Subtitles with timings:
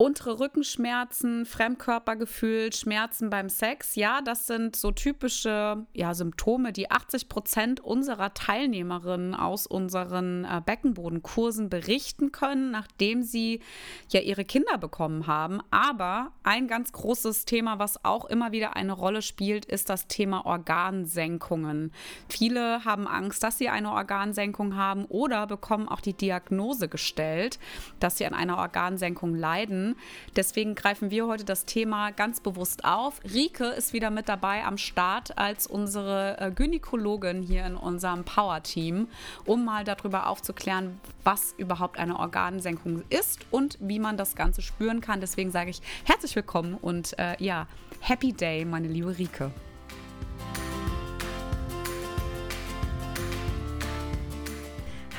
[0.00, 7.28] Untere Rückenschmerzen, Fremdkörpergefühl, Schmerzen beim Sex, ja, das sind so typische ja, Symptome, die 80
[7.28, 13.60] Prozent unserer Teilnehmerinnen aus unseren äh, Beckenbodenkursen berichten können, nachdem sie
[14.08, 15.60] ja ihre Kinder bekommen haben.
[15.72, 20.46] Aber ein ganz großes Thema, was auch immer wieder eine Rolle spielt, ist das Thema
[20.46, 21.90] Organsenkungen.
[22.28, 27.58] Viele haben Angst, dass sie eine Organsenkung haben oder bekommen auch die Diagnose gestellt,
[27.98, 29.87] dass sie an einer Organsenkung leiden.
[30.36, 33.20] Deswegen greifen wir heute das Thema ganz bewusst auf.
[33.24, 39.08] Rike ist wieder mit dabei am Start als unsere äh, Gynäkologin hier in unserem Power-Team,
[39.44, 45.00] um mal darüber aufzuklären, was überhaupt eine Organsenkung ist und wie man das Ganze spüren
[45.00, 45.20] kann.
[45.20, 47.66] Deswegen sage ich herzlich willkommen und äh, ja,
[48.00, 49.50] Happy Day, meine liebe Rike.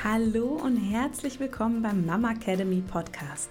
[0.02, 3.50] Hallo und herzlich willkommen beim Mama Academy Podcast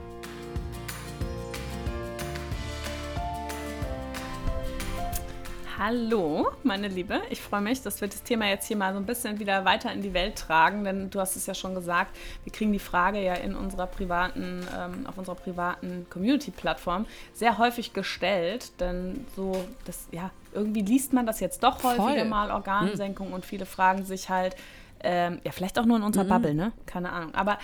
[5.83, 7.21] Hallo, meine Liebe.
[7.31, 9.91] Ich freue mich, dass wir das Thema jetzt hier mal so ein bisschen wieder weiter
[9.91, 13.19] in die Welt tragen, denn du hast es ja schon gesagt, wir kriegen die Frage
[13.19, 20.07] ja in unserer privaten, ähm, auf unserer privaten Community-Plattform sehr häufig gestellt, denn so, das,
[20.11, 22.25] ja, irgendwie liest man das jetzt doch häufiger Voll.
[22.25, 23.33] mal, Organsenkung, hm.
[23.33, 24.55] und viele fragen sich halt,
[25.03, 26.29] ähm, ja, vielleicht auch nur in unserer mhm.
[26.29, 26.71] Bubble, ne?
[26.85, 27.33] Keine Ahnung.
[27.33, 27.57] Aber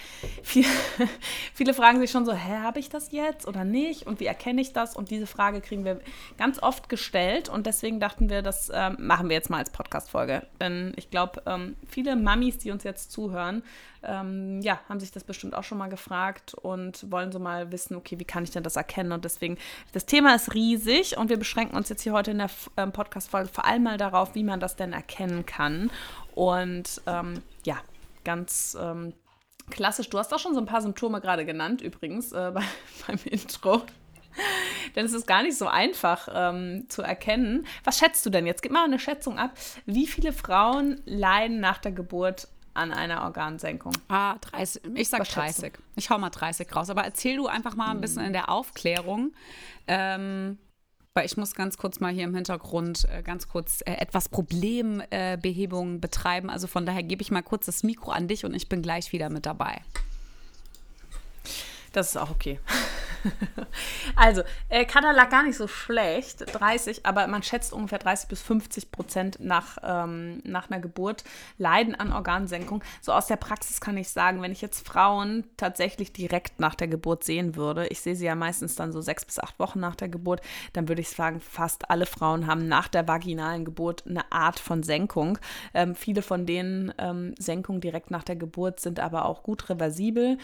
[0.43, 0.66] viel,
[1.53, 4.07] viele fragen sich schon so, hä, habe ich das jetzt oder nicht?
[4.07, 4.95] Und wie erkenne ich das?
[4.95, 5.99] Und diese Frage kriegen wir
[6.38, 7.49] ganz oft gestellt.
[7.49, 10.45] Und deswegen dachten wir, das ähm, machen wir jetzt mal als Podcast-Folge.
[10.59, 13.63] Denn ich glaube, ähm, viele Mamis, die uns jetzt zuhören,
[14.03, 17.95] ähm, ja, haben sich das bestimmt auch schon mal gefragt und wollen so mal wissen,
[17.95, 19.12] okay, wie kann ich denn das erkennen?
[19.12, 19.57] Und deswegen,
[19.91, 23.50] das Thema ist riesig und wir beschränken uns jetzt hier heute in der ähm, Podcast-Folge
[23.50, 25.91] vor allem mal darauf, wie man das denn erkennen kann.
[26.38, 27.78] Und ähm, ja,
[28.24, 29.14] ganz ähm,
[29.72, 30.08] klassisch.
[30.12, 32.62] Du hast auch schon so ein paar Symptome gerade genannt, übrigens, äh, bei,
[33.08, 33.81] beim Intro.
[34.96, 37.66] denn es ist gar nicht so einfach ähm, zu erkennen.
[37.84, 38.62] Was schätzt du denn jetzt?
[38.62, 39.58] Gib mal eine Schätzung ab.
[39.88, 43.94] Wie viele Frauen leiden nach der Geburt an einer Organsenkung?
[44.08, 44.84] Ah, 30.
[44.94, 45.74] Ich sag Was 30.
[45.96, 46.92] Ich hau mal 30 raus.
[46.92, 49.34] Aber erzähl du einfach mal ein bisschen in der Aufklärung.
[49.88, 50.59] Ähm,
[51.17, 56.00] weil ich muss ganz kurz mal hier im Hintergrund äh, ganz kurz äh, etwas Problembehebung
[56.00, 56.51] betreiben.
[56.51, 59.11] Also von daher gebe ich mal kurz das Mikro an dich und ich bin gleich
[59.13, 59.81] wieder mit dabei.
[61.91, 62.59] Das ist auch okay.
[64.16, 68.41] also, äh, Kader lag gar nicht so schlecht, 30, aber man schätzt ungefähr 30 bis
[68.41, 71.23] 50 Prozent nach, ähm, nach einer Geburt
[71.57, 72.83] leiden an Organsenkung.
[73.01, 76.88] So aus der Praxis kann ich sagen, wenn ich jetzt Frauen tatsächlich direkt nach der
[76.88, 79.95] Geburt sehen würde, ich sehe sie ja meistens dann so sechs bis acht Wochen nach
[79.95, 80.41] der Geburt,
[80.73, 84.83] dann würde ich sagen, fast alle Frauen haben nach der vaginalen Geburt eine Art von
[84.83, 85.38] Senkung.
[85.73, 90.38] Ähm, viele von denen ähm, Senkungen direkt nach der Geburt sind aber auch gut reversibel.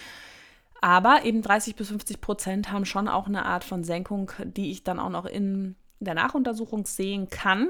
[0.84, 4.84] Aber eben 30 bis 50 Prozent haben schon auch eine Art von Senkung, die ich
[4.84, 7.70] dann auch noch in der Nachuntersuchung sehen kann.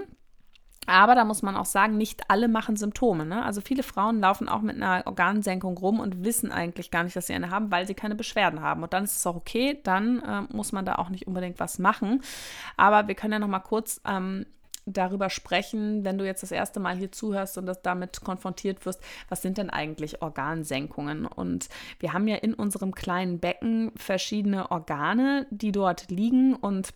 [0.88, 3.24] Aber da muss man auch sagen, nicht alle machen Symptome.
[3.24, 3.46] Ne?
[3.46, 7.28] Also viele Frauen laufen auch mit einer Organsenkung rum und wissen eigentlich gar nicht, dass
[7.28, 8.82] sie eine haben, weil sie keine Beschwerden haben.
[8.82, 11.78] Und dann ist es auch okay, dann äh, muss man da auch nicht unbedingt was
[11.78, 12.24] machen.
[12.78, 14.48] Aber wir können ja noch mal kurz ähm,
[14.86, 19.02] darüber sprechen, wenn du jetzt das erste Mal hier zuhörst und das damit konfrontiert wirst,
[19.30, 21.26] was sind denn eigentlich Organsenkungen?
[21.26, 26.94] Und wir haben ja in unserem kleinen Becken verschiedene Organe, die dort liegen und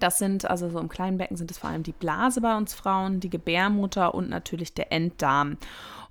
[0.00, 2.74] das sind, also so im kleinen Becken sind es vor allem die Blase bei uns
[2.74, 5.58] Frauen, die Gebärmutter und natürlich der Enddarm.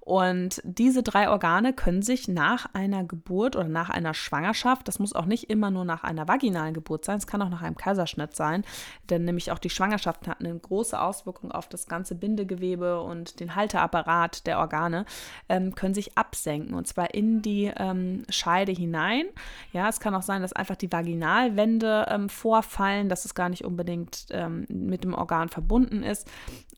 [0.04, 5.14] Und diese drei Organe können sich nach einer Geburt oder nach einer Schwangerschaft, das muss
[5.14, 8.36] auch nicht immer nur nach einer vaginalen Geburt sein, es kann auch nach einem Kaiserschnitt
[8.36, 8.66] sein,
[9.12, 13.56] denn nämlich auch die Schwangerschaft hat eine große Auswirkung auf das ganze Bindegewebe und den
[13.56, 15.06] Halteapparat der Organe,
[15.50, 19.26] ähm, können sich absenken und zwar in die ähm, Scheide hinein.
[19.72, 23.66] Ja, es kann auch sein, dass einfach die Vaginalwände ähm, vorfallen, dass es gar nicht
[23.66, 26.28] unbedingt ähm, mit dem Organ verbunden ist.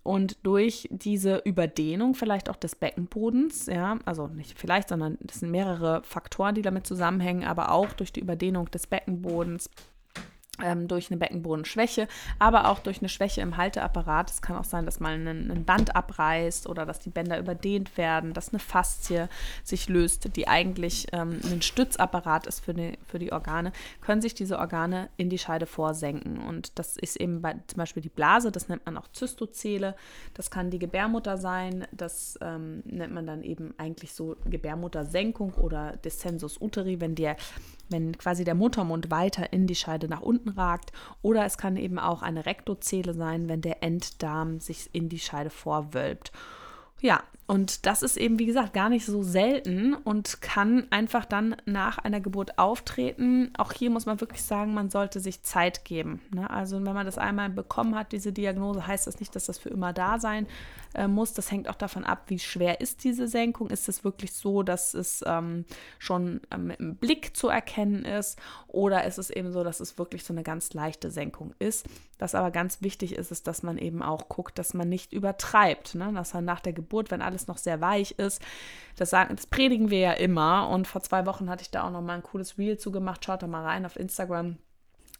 [0.03, 5.49] Und durch diese Überdehnung vielleicht auch des Beckenbodens, ja, also nicht vielleicht, sondern das sind
[5.49, 9.69] mehrere Faktoren, die damit zusammenhängen, aber auch durch die Überdehnung des Beckenbodens
[10.59, 12.07] durch eine Beckenbodenschwäche,
[12.37, 14.29] aber auch durch eine Schwäche im Halteapparat.
[14.29, 17.97] Es kann auch sein, dass mal ein, ein, Band abreißt oder dass die Bänder überdehnt
[17.97, 19.29] werden, dass eine Faszie
[19.63, 23.71] sich löst, die eigentlich ähm, ein Stützapparat ist für die, für die Organe,
[24.01, 26.37] können sich diese Organe in die Scheide vorsenken.
[26.37, 29.95] Und das ist eben bei, zum Beispiel die Blase, das nennt man auch Zystozele,
[30.35, 35.97] das kann die Gebärmutter sein, das ähm, nennt man dann eben eigentlich so Gebärmuttersenkung oder
[35.97, 37.37] Descensus uteri, wenn der
[37.93, 40.91] wenn quasi der Muttermund weiter in die Scheide nach unten ragt.
[41.21, 45.49] Oder es kann eben auch eine Rektozele sein, wenn der Enddarm sich in die Scheide
[45.49, 46.33] vorwölbt.
[46.99, 51.57] Ja, und das ist eben, wie gesagt, gar nicht so selten und kann einfach dann
[51.65, 53.51] nach einer Geburt auftreten.
[53.57, 56.21] Auch hier muss man wirklich sagen, man sollte sich Zeit geben.
[56.33, 56.49] Ne?
[56.49, 59.69] Also wenn man das einmal bekommen hat, diese Diagnose, heißt das nicht, dass das für
[59.69, 60.47] immer da sein
[60.93, 61.33] äh, muss.
[61.33, 63.69] Das hängt auch davon ab, wie schwer ist diese Senkung.
[63.69, 65.65] Ist es wirklich so, dass es ähm,
[65.99, 69.97] schon äh, mit dem Blick zu erkennen ist oder ist es eben so, dass es
[69.97, 71.85] wirklich so eine ganz leichte Senkung ist.
[72.19, 75.95] Was aber ganz wichtig ist, ist, dass man eben auch guckt, dass man nicht übertreibt.
[75.95, 76.09] Ne?
[76.13, 78.41] Dass man nach der Geburt, wenn alles noch sehr weich ist,
[78.95, 80.69] das, sagen, das predigen wir ja immer.
[80.69, 83.25] Und vor zwei Wochen hatte ich da auch noch mal ein cooles Reel zugemacht.
[83.25, 84.57] Schaut da mal rein auf Instagram.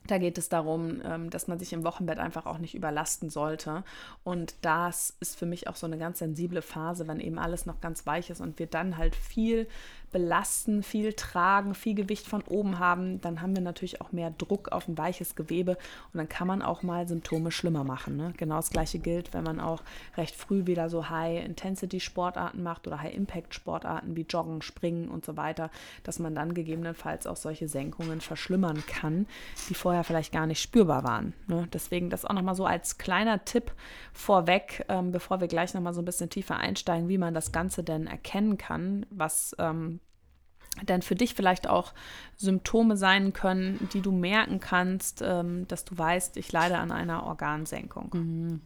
[0.08, 3.84] Da geht es darum, ähm, dass man sich im Wochenbett einfach auch nicht überlasten sollte.
[4.24, 7.80] Und das ist für mich auch so eine ganz sensible Phase, wenn eben alles noch
[7.80, 9.68] ganz weich ist und wir dann halt viel
[10.14, 14.72] belasten, viel tragen, viel Gewicht von oben haben, dann haben wir natürlich auch mehr Druck
[14.72, 15.72] auf ein weiches Gewebe
[16.14, 18.16] und dann kann man auch mal Symptome schlimmer machen.
[18.16, 18.34] Ne?
[18.38, 19.82] Genau das gleiche gilt, wenn man auch
[20.16, 25.70] recht früh wieder so High-Intensity-Sportarten macht oder High-Impact-Sportarten wie Joggen, Springen und so weiter,
[26.04, 29.28] dass man dann gegebenenfalls auch solche Senkungen verschlimmern kann,
[29.68, 31.34] die vorher vielleicht gar nicht spürbar waren.
[31.48, 31.68] Ne?
[31.74, 33.74] Deswegen das auch nochmal so als kleiner Tipp
[34.14, 37.84] vorweg, ähm, bevor wir gleich nochmal so ein bisschen tiefer einsteigen, wie man das Ganze
[37.84, 40.00] denn erkennen kann, was ähm,
[40.86, 41.94] dann für dich vielleicht auch
[42.36, 47.26] Symptome sein können, die du merken kannst, ähm, dass du weißt, ich leide an einer
[47.26, 48.10] Organsenkung.
[48.14, 48.62] Mhm.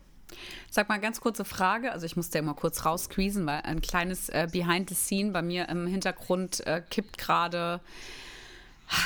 [0.70, 1.92] Sag mal ganz kurze Frage.
[1.92, 5.42] Also ich musste ja mal kurz raussqueezen, weil ein kleines äh, Behind the Scene bei
[5.42, 7.80] mir im Hintergrund äh, kippt gerade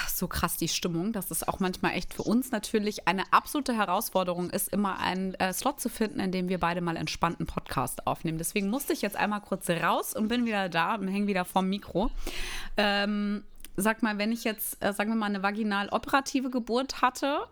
[0.08, 4.50] so krass die Stimmung, dass es auch manchmal echt für uns natürlich eine absolute Herausforderung
[4.50, 8.38] ist, immer einen äh, Slot zu finden, in dem wir beide mal entspannten Podcast aufnehmen.
[8.38, 11.70] Deswegen musste ich jetzt einmal kurz raus und bin wieder da und hänge wieder vorm
[11.70, 12.12] Mikro.
[12.78, 13.44] Ähm,
[13.76, 17.48] sag mal, wenn ich jetzt, äh, sagen wir mal, eine vaginal operative Geburt hatte,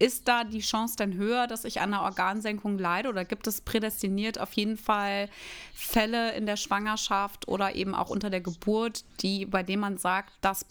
[0.00, 3.60] ist da die Chance dann höher, dass ich an einer Organsenkung leide oder gibt es
[3.60, 5.28] prädestiniert auf jeden Fall
[5.74, 10.32] Fälle in der Schwangerschaft oder eben auch unter der Geburt, die, bei denen man sagt,
[10.40, 10.64] das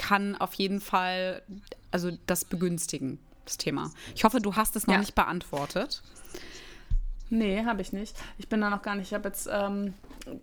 [0.00, 1.42] kann auf jeden Fall
[1.90, 3.90] also das begünstigen, das Thema.
[4.14, 5.00] Ich hoffe, du hast es noch ja.
[5.00, 6.02] nicht beantwortet.
[7.28, 8.16] Nee, habe ich nicht.
[8.38, 9.08] Ich bin da noch gar nicht.
[9.08, 9.92] Ich habe jetzt, ähm,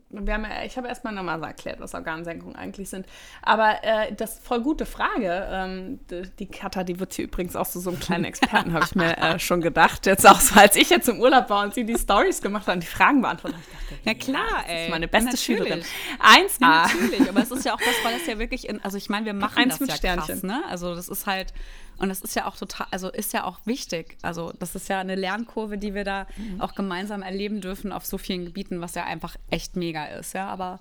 [0.10, 3.06] wir haben ja, ich habe erstmal nochmal erklärt, was Organsenkungen eigentlich sind.
[3.42, 5.48] Aber äh, das ist voll gute Frage.
[5.52, 6.00] Ähm,
[6.40, 9.18] die Katha, die wird hier übrigens auch so, so einen kleinen Experten, habe ich mir
[9.18, 10.06] äh, schon gedacht.
[10.06, 12.76] Jetzt auch so, als ich jetzt im Urlaub war und sie die Stories gemacht hat
[12.76, 13.98] und die Fragen beantwortet hat.
[14.06, 14.76] Ja, klar, ey.
[14.76, 15.82] Das ist meine beste ja, Schülerin.
[16.20, 16.62] 1A.
[16.62, 19.10] Ja, natürlich, aber es ist ja auch das, weil das ja wirklich, in, also ich
[19.10, 20.26] meine, wir machen Eins das ja Sternchen.
[20.28, 20.64] krass, ne?
[20.68, 21.54] Also das ist halt,
[22.00, 24.18] und das ist ja auch total, also ist ja auch wichtig.
[24.22, 26.62] Also das ist ja eine Lernkurve, die wir da mhm.
[26.62, 30.48] auch gemeinsam erleben dürfen auf so vielen Gebieten, was ja einfach echt mega ist, ja.
[30.48, 30.80] Aber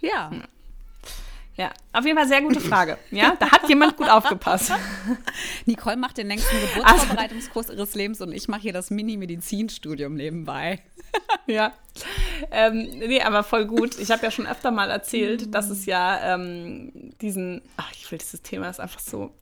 [0.00, 0.30] ja.
[1.56, 2.98] Ja, auf jeden Fall sehr gute Frage.
[3.10, 4.72] Ja, da hat jemand gut aufgepasst.
[5.64, 10.82] Nicole macht den längsten Geburtsvorbereitungskurs ihres Lebens und ich mache hier das Mini-Medizinstudium nebenbei.
[11.46, 11.72] ja.
[12.50, 13.98] Ähm, nee, aber voll gut.
[13.98, 18.18] Ich habe ja schon öfter mal erzählt, dass es ja ähm, diesen, ach, ich will
[18.18, 19.32] dieses Thema ist einfach so,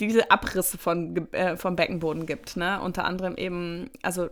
[0.00, 2.56] diese Abrisse von, äh, vom Beckenboden gibt.
[2.56, 2.80] Ne?
[2.80, 4.28] Unter anderem eben, also,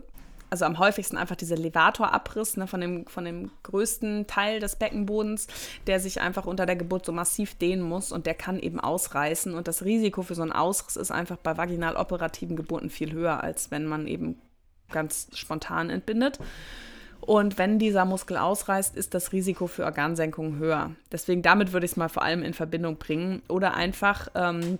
[0.50, 5.46] also am häufigsten einfach dieser Levatorabriss ne, von, dem, von dem größten Teil des Beckenbodens,
[5.86, 9.54] der sich einfach unter der Geburt so massiv dehnen muss und der kann eben ausreißen.
[9.54, 13.42] Und das Risiko für so einen Ausriss ist einfach bei vaginal operativen Geburten viel höher,
[13.42, 14.40] als wenn man eben
[14.90, 16.38] ganz spontan entbindet.
[17.20, 20.92] Und wenn dieser Muskel ausreißt, ist das Risiko für Organsenkung höher.
[21.12, 23.42] Deswegen damit würde ich es mal vor allem in Verbindung bringen.
[23.48, 24.78] Oder einfach ähm,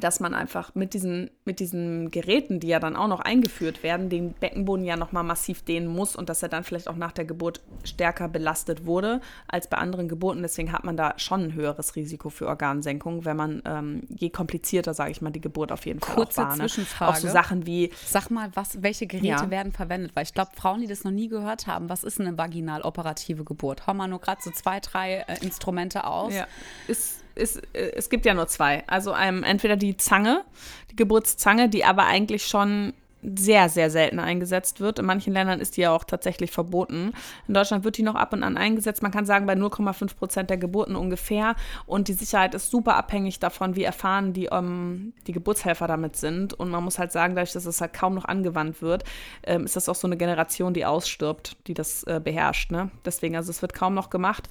[0.00, 4.08] dass man einfach mit diesen, mit diesen Geräten, die ja dann auch noch eingeführt werden,
[4.08, 7.24] den Beckenboden ja nochmal massiv dehnen muss und dass er dann vielleicht auch nach der
[7.24, 10.42] Geburt stärker belastet wurde als bei anderen Geburten.
[10.42, 14.94] Deswegen hat man da schon ein höheres Risiko für Organsenkung, wenn man, ähm, je komplizierter,
[14.94, 16.56] sage ich mal, die Geburt auf jeden Fall Kurze auch war.
[16.56, 16.62] Ne?
[16.64, 17.12] Zwischenfrage.
[17.12, 17.90] Auch so Sachen wie.
[18.04, 19.50] Sag mal, was, welche Geräte ja.
[19.50, 20.12] werden verwendet?
[20.14, 23.44] Weil ich glaube, Frauen, die das noch nie gehört haben, was ist eine vaginal operative
[23.44, 23.86] Geburt?
[23.86, 26.34] Hau mal nur gerade so zwei, drei äh, Instrumente aus.
[26.34, 26.46] Ja.
[26.86, 28.84] Ist ist, äh, es gibt ja nur zwei.
[28.86, 30.44] Also einem, entweder die Zange,
[30.90, 32.92] die Geburtszange, die aber eigentlich schon
[33.22, 34.98] sehr, sehr selten eingesetzt wird.
[34.98, 37.12] In manchen Ländern ist die ja auch tatsächlich verboten.
[37.46, 39.02] In Deutschland wird die noch ab und an eingesetzt.
[39.02, 41.56] Man kann sagen, bei 0,5 Prozent der Geburten ungefähr.
[41.86, 46.54] Und die Sicherheit ist super abhängig davon, wie erfahren die, ähm, die Geburtshelfer damit sind.
[46.54, 49.04] Und man muss halt sagen, dadurch, dass es halt kaum noch angewandt wird,
[49.44, 52.70] ähm, ist das auch so eine Generation, die ausstirbt, die das äh, beherrscht.
[52.70, 52.90] Ne?
[53.04, 54.48] Deswegen, also es wird kaum noch gemacht.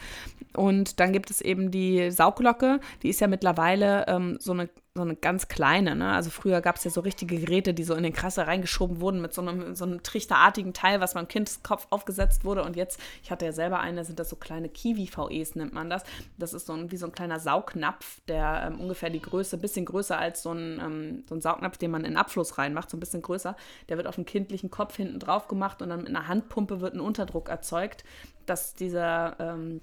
[0.56, 2.80] Und dann gibt es eben die Sauglocke.
[3.04, 6.12] Die ist ja mittlerweile ähm, so eine so eine ganz kleine, ne?
[6.12, 9.22] Also früher gab es ja so richtige Geräte, die so in den Krasser reingeschoben wurden
[9.22, 12.64] mit so einem, so einem trichterartigen Teil, was beim Kindskopf aufgesetzt wurde.
[12.64, 16.04] Und jetzt, ich hatte ja selber eine, sind das so kleine Kiwi-VEs, nennt man das.
[16.38, 19.62] Das ist so ein, wie so ein kleiner Saugnapf, der ähm, ungefähr die Größe, ein
[19.62, 22.98] bisschen größer als so ein, ähm, so ein Saugnapf, den man in Abfluss reinmacht, so
[22.98, 23.56] ein bisschen größer.
[23.88, 26.96] Der wird auf den kindlichen Kopf hinten drauf gemacht und dann mit einer Handpumpe wird
[26.96, 28.04] ein Unterdruck erzeugt,
[28.46, 29.82] dass dieser ähm,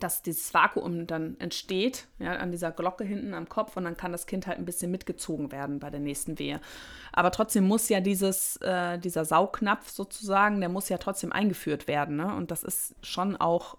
[0.00, 4.12] dass dieses Vakuum dann entsteht, ja, an dieser Glocke hinten am Kopf und dann kann
[4.12, 6.60] das Kind halt ein bisschen mitgezogen werden bei der nächsten Wehe.
[7.12, 12.16] Aber trotzdem muss ja dieses, äh, dieser Saugnapf sozusagen, der muss ja trotzdem eingeführt werden.
[12.16, 12.34] Ne?
[12.34, 13.78] Und das ist schon auch,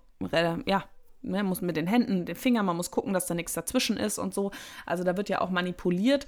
[0.66, 0.86] ja,
[1.26, 3.98] man ne, muss mit den Händen, den Fingern, man muss gucken, dass da nichts dazwischen
[3.98, 4.52] ist und so.
[4.86, 6.28] Also da wird ja auch manipuliert.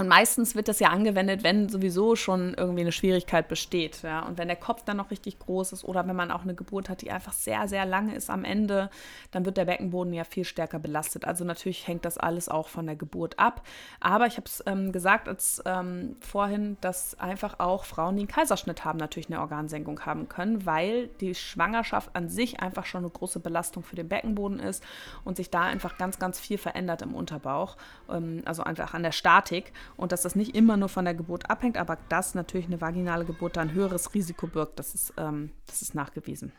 [0.00, 4.00] Und meistens wird das ja angewendet, wenn sowieso schon irgendwie eine Schwierigkeit besteht.
[4.00, 4.20] Ja?
[4.20, 6.88] Und wenn der Kopf dann noch richtig groß ist oder wenn man auch eine Geburt
[6.88, 8.88] hat, die einfach sehr, sehr lange ist am Ende,
[9.30, 11.26] dann wird der Beckenboden ja viel stärker belastet.
[11.26, 13.60] Also natürlich hängt das alles auch von der Geburt ab.
[14.00, 18.28] Aber ich habe es ähm, gesagt als ähm, vorhin, dass einfach auch Frauen, die einen
[18.28, 23.10] Kaiserschnitt haben, natürlich eine Organsenkung haben können, weil die Schwangerschaft an sich einfach schon eine
[23.10, 24.82] große Belastung für den Beckenboden ist
[25.26, 27.76] und sich da einfach ganz, ganz viel verändert im Unterbauch.
[28.08, 31.50] Ähm, also einfach an der Statik und dass das nicht immer nur von der Geburt
[31.50, 35.50] abhängt, aber dass natürlich eine vaginale Geburt da ein höheres Risiko birgt, das ist, ähm,
[35.66, 36.52] das ist nachgewiesen.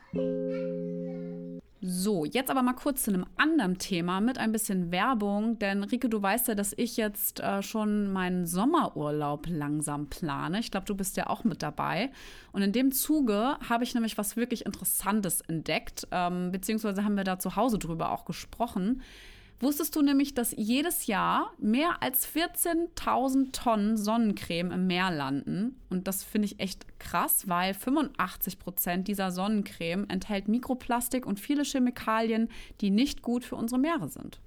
[1.84, 6.10] So, jetzt aber mal kurz zu einem anderen Thema mit ein bisschen Werbung, denn Rike,
[6.10, 10.60] du weißt ja, dass ich jetzt äh, schon meinen Sommerurlaub langsam plane.
[10.60, 12.12] Ich glaube, du bist ja auch mit dabei.
[12.52, 17.24] Und in dem Zuge habe ich nämlich was wirklich Interessantes entdeckt, ähm, beziehungsweise haben wir
[17.24, 19.02] da zu Hause drüber auch gesprochen.
[19.62, 25.80] Wusstest du nämlich, dass jedes Jahr mehr als 14.000 Tonnen Sonnencreme im Meer landen?
[25.92, 31.64] Und das finde ich echt krass, weil 85 Prozent dieser Sonnencreme enthält Mikroplastik und viele
[31.64, 32.50] Chemikalien,
[32.82, 34.40] die nicht gut für unsere Meere sind.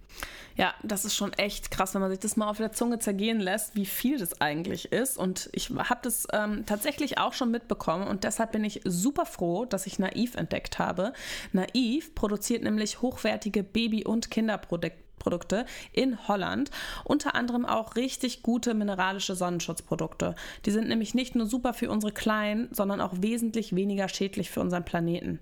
[0.56, 3.40] Ja, das ist schon echt krass, wenn man sich das mal auf der Zunge zergehen
[3.40, 5.16] lässt, wie viel das eigentlich ist.
[5.16, 9.64] Und ich habe das ähm, tatsächlich auch schon mitbekommen und deshalb bin ich super froh,
[9.64, 11.12] dass ich Naiv entdeckt habe.
[11.52, 16.71] Naiv produziert nämlich hochwertige Baby- und Kinderprodukte Produkte in Holland.
[17.02, 20.35] Unter anderem auch richtig gute mineralische Sonnenschutzprodukte.
[20.66, 24.61] Die sind nämlich nicht nur super für unsere Kleinen, sondern auch wesentlich weniger schädlich für
[24.61, 25.40] unseren Planeten.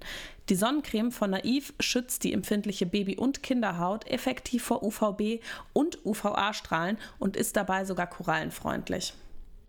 [0.48, 6.96] Die Sonnencreme von Naiv schützt die empfindliche Baby- und Kinderhaut effektiv vor UVB und UVA-Strahlen
[7.18, 9.14] und ist dabei sogar korallenfreundlich.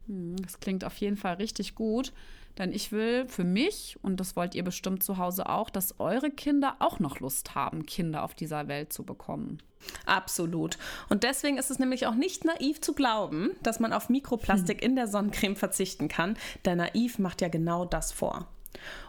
[0.07, 2.13] Hm, das klingt auf jeden Fall richtig gut.
[2.57, 6.29] Denn ich will für mich, und das wollt ihr bestimmt zu Hause auch, dass eure
[6.29, 9.61] Kinder auch noch Lust haben, Kinder auf dieser Welt zu bekommen.
[10.05, 10.77] Absolut.
[11.09, 14.89] Und deswegen ist es nämlich auch nicht naiv zu glauben, dass man auf Mikroplastik hm.
[14.89, 16.37] in der Sonnencreme verzichten kann.
[16.65, 18.47] Denn naiv macht ja genau das vor.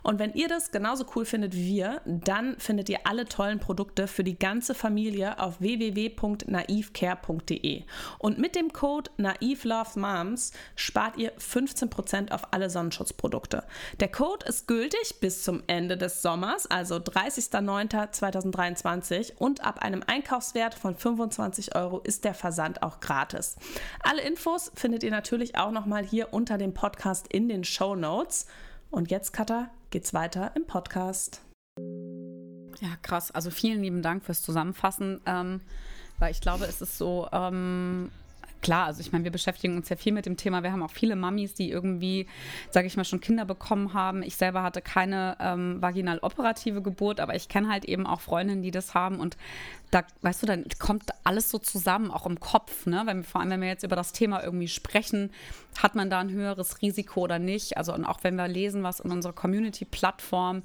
[0.02, 4.06] Und wenn ihr das genauso cool findet wie wir, dann findet ihr alle tollen Produkte
[4.06, 7.84] für die ganze Familie auf www.naivcare.de.
[8.18, 13.64] Und mit dem Code NaivLoveMoms spart ihr 15% auf alle Sonnenschutzprodukte.
[14.00, 20.74] Der Code ist gültig bis zum Ende des Sommers, also 30.09.2023 und ab einem Einkaufswert
[20.74, 23.56] von 25 Euro ist der Versand auch gratis.
[24.02, 28.46] Alle Infos findet ihr natürlich auch nochmal hier unter dem Podcast in den Show Notes.
[28.94, 31.42] Und jetzt, Katha, geht's weiter im Podcast.
[32.80, 33.32] Ja, krass.
[33.32, 35.60] Also vielen lieben Dank fürs Zusammenfassen, ähm,
[36.20, 38.12] weil ich glaube, es ist so, ähm,
[38.64, 40.62] klar, also ich meine, wir beschäftigen uns ja viel mit dem Thema.
[40.62, 42.26] Wir haben auch viele Mamis, die irgendwie,
[42.70, 44.22] sage ich mal, schon Kinder bekommen haben.
[44.22, 48.62] Ich selber hatte keine ähm, vaginal operative Geburt, aber ich kenne halt eben auch Freundinnen,
[48.62, 49.20] die das haben.
[49.20, 49.36] Und
[49.90, 52.86] da, weißt du, dann kommt alles so zusammen, auch im Kopf.
[52.86, 53.02] Ne?
[53.04, 55.30] Wenn, vor allem, wenn wir jetzt über das Thema irgendwie sprechen,
[55.80, 57.76] hat man da ein höheres Risiko oder nicht?
[57.76, 60.62] Also, und auch wenn wir lesen, was in unserer Community-Plattform,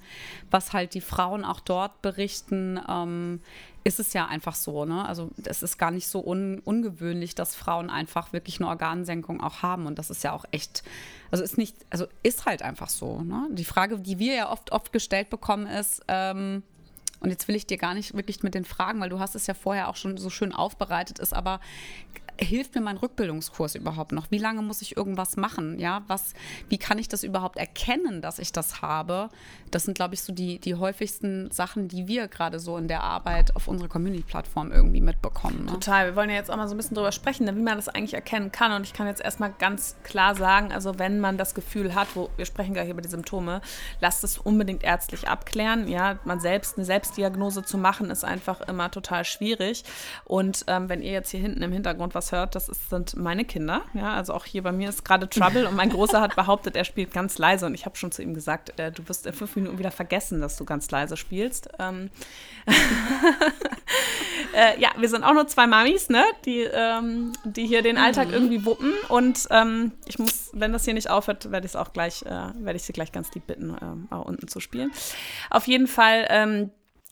[0.49, 3.41] was halt die Frauen auch dort berichten, ähm,
[3.83, 4.85] ist es ja einfach so.
[4.85, 5.05] Ne?
[5.05, 9.61] Also es ist gar nicht so un ungewöhnlich, dass Frauen einfach wirklich eine Organsenkung auch
[9.61, 9.85] haben.
[9.85, 10.83] Und das ist ja auch echt,
[11.31, 13.21] also ist nicht, also ist halt einfach so.
[13.21, 13.47] Ne?
[13.51, 16.63] Die Frage, die wir ja oft, oft gestellt bekommen, ist, ähm,
[17.19, 19.47] und jetzt will ich dir gar nicht wirklich mit den Fragen, weil du hast es
[19.47, 21.59] ja vorher auch schon so schön aufbereitet, ist aber
[22.39, 24.31] hilft mir mein Rückbildungskurs überhaupt noch?
[24.31, 25.79] Wie lange muss ich irgendwas machen?
[25.79, 26.33] Ja, was,
[26.69, 29.29] wie kann ich das überhaupt erkennen, dass ich das habe?
[29.71, 33.03] Das sind, glaube ich, so die, die häufigsten Sachen, die wir gerade so in der
[33.03, 35.65] Arbeit auf unserer Community-Plattform irgendwie mitbekommen.
[35.65, 35.71] Ne?
[35.71, 36.07] Total.
[36.07, 38.13] Wir wollen ja jetzt auch mal so ein bisschen drüber sprechen, wie man das eigentlich
[38.13, 38.71] erkennen kann.
[38.71, 42.29] Und ich kann jetzt erstmal ganz klar sagen, also wenn man das Gefühl hat, wo
[42.37, 43.61] wir sprechen gleich über die Symptome,
[43.99, 45.87] lasst es unbedingt ärztlich abklären.
[45.87, 49.83] Ja, man selbst eine Selbstdiagnose zu machen, ist einfach immer total schwierig.
[50.25, 53.45] Und ähm, wenn ihr jetzt hier hinten im Hintergrund was hört, das ist, sind meine
[53.45, 53.81] Kinder.
[53.93, 56.85] Ja, also auch hier bei mir ist gerade Trouble und mein Großer hat behauptet, er
[56.85, 59.55] spielt ganz leise und ich habe schon zu ihm gesagt, äh, du wirst in fünf
[59.55, 61.69] Minuten wieder vergessen, dass du ganz leise spielst.
[61.79, 62.09] Ähm
[64.53, 68.27] äh, ja, wir sind auch nur zwei Mamis, ne, die, ähm, die hier den Alltag
[68.27, 68.33] mhm.
[68.33, 71.93] irgendwie wuppen und ähm, ich muss, wenn das hier nicht aufhört, werde ich es auch
[71.93, 73.75] gleich, äh, werde ich sie gleich ganz lieb bitten,
[74.11, 74.91] äh, unten zu spielen.
[75.49, 76.71] Auf jeden Fall ähm,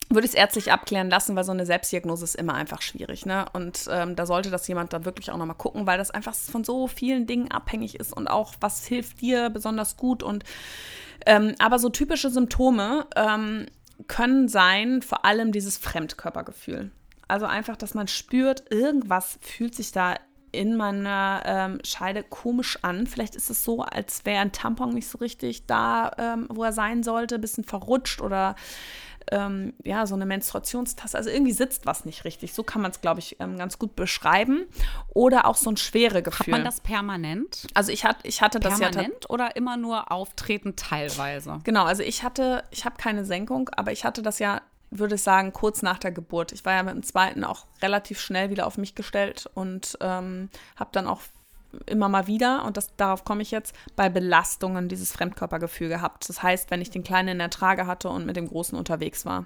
[0.10, 3.26] würde ich es ärztlich abklären lassen, weil so eine Selbstdiagnose ist immer einfach schwierig.
[3.26, 3.46] Ne?
[3.54, 6.64] Und ähm, da sollte das jemand dann wirklich auch nochmal gucken, weil das einfach von
[6.64, 10.24] so vielen Dingen abhängig ist und auch, was hilft dir besonders gut.
[10.24, 10.44] Und
[11.26, 13.66] ähm, aber so typische Symptome ähm,
[14.08, 16.92] können sein, vor allem dieses Fremdkörpergefühl.
[17.28, 20.16] Also einfach, dass man spürt, irgendwas fühlt sich da
[20.54, 23.06] in meiner ähm, Scheide komisch an.
[23.06, 26.72] Vielleicht ist es so, als wäre ein Tampon nicht so richtig da, ähm, wo er
[26.72, 28.56] sein sollte, ein bisschen verrutscht oder
[29.32, 31.18] ähm, ja, so eine Menstruationstasse.
[31.18, 32.54] Also irgendwie sitzt was nicht richtig.
[32.54, 34.66] So kann man es, glaube ich, ähm, ganz gut beschreiben.
[35.14, 36.54] Oder auch so ein schwere Gefühl.
[36.54, 37.68] Hat man das permanent?
[37.74, 38.90] Also ich, hat, ich hatte das ja.
[38.90, 41.60] Permanent oder immer nur auftretend teilweise?
[41.64, 45.22] Genau, also ich hatte, ich habe keine Senkung, aber ich hatte das ja würde ich
[45.22, 46.54] sagen, kurz nach der Geburt.
[46.54, 50.50] Ich war ja mit dem zweiten auch relativ schnell wieder auf mich gestellt und ähm,
[50.78, 51.22] habe dann auch
[51.86, 56.28] immer mal wieder, und das, darauf komme ich jetzt, bei Belastungen dieses Fremdkörpergefühl gehabt.
[56.30, 59.26] Das heißt, wenn ich den Kleinen in der Trage hatte und mit dem Großen unterwegs
[59.26, 59.46] war.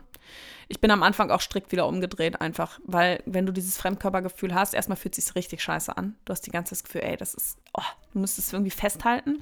[0.68, 4.74] Ich bin am Anfang auch strikt wieder umgedreht, einfach, weil wenn du dieses Fremdkörpergefühl hast,
[4.74, 6.16] erstmal fühlt es sich richtig scheiße an.
[6.24, 7.82] Du hast die ganze das Gefühl, ey, das ist, oh,
[8.14, 9.42] du musst es irgendwie festhalten.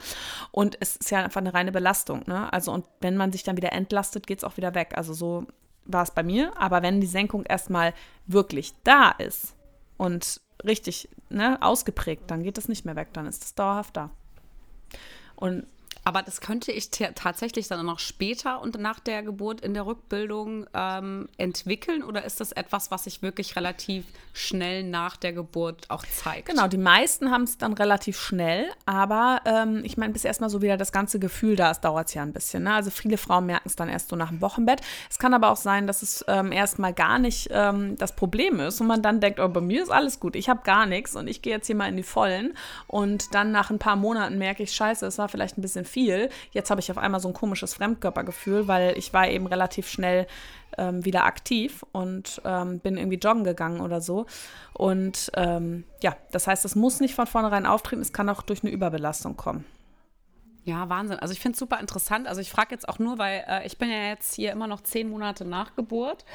[0.51, 2.51] Und es ist ja einfach eine reine Belastung, ne?
[2.51, 4.93] Also, und wenn man sich dann wieder entlastet, geht es auch wieder weg.
[4.95, 5.45] Also so
[5.85, 6.51] war es bei mir.
[6.57, 7.93] Aber wenn die Senkung erstmal
[8.25, 9.55] wirklich da ist
[9.97, 14.09] und richtig ne, ausgeprägt, dann geht das nicht mehr weg, dann ist es dauerhaft da.
[15.35, 15.65] Und
[16.09, 20.65] aber das könnte ich tatsächlich dann noch später und nach der Geburt in der Rückbildung
[20.73, 26.03] ähm, entwickeln oder ist das etwas, was sich wirklich relativ schnell nach der Geburt auch
[26.07, 26.47] zeigt?
[26.47, 30.63] Genau, die meisten haben es dann relativ schnell, aber ähm, ich meine, bis erstmal so
[30.63, 32.63] wieder das ganze Gefühl da ist, dauert es ja ein bisschen.
[32.63, 32.73] Ne?
[32.73, 34.81] Also viele Frauen merken es dann erst so nach dem Wochenbett.
[35.11, 38.81] Es kann aber auch sein, dass es ähm, erstmal gar nicht ähm, das Problem ist
[38.81, 41.27] und man dann denkt, oh, bei mir ist alles gut, ich habe gar nichts und
[41.27, 42.55] ich gehe jetzt hier mal in die Vollen
[42.87, 46.29] und dann nach ein paar Monaten merke ich, scheiße, es war vielleicht ein bisschen viel.
[46.51, 50.27] Jetzt habe ich auf einmal so ein komisches Fremdkörpergefühl, weil ich war eben relativ schnell
[50.77, 54.25] ähm, wieder aktiv und ähm, bin irgendwie joggen gegangen oder so.
[54.73, 58.63] Und ähm, ja, das heißt, es muss nicht von vornherein auftreten, es kann auch durch
[58.63, 59.65] eine Überbelastung kommen.
[60.69, 61.17] Ja, Wahnsinn.
[61.17, 62.27] Also ich finde es super interessant.
[62.27, 64.81] Also ich frage jetzt auch nur, weil äh, ich bin ja jetzt hier immer noch
[64.81, 66.25] zehn Monate nach Geburt.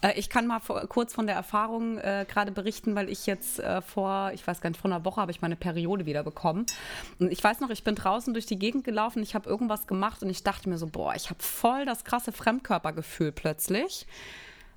[0.00, 3.58] Äh, ich kann mal vor, kurz von der Erfahrung äh, gerade berichten, weil ich jetzt
[3.58, 6.66] äh, vor, ich weiß gar nicht, vor einer Woche habe ich meine Periode wieder bekommen.
[7.18, 10.22] Und ich weiß noch, ich bin draußen durch die Gegend gelaufen, ich habe irgendwas gemacht
[10.22, 14.06] und ich dachte mir so, boah, ich habe voll das krasse Fremdkörpergefühl plötzlich.